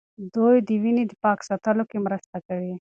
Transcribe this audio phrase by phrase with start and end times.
[0.35, 2.69] دوی د وینې پاک ساتلو کې مرسته کوي.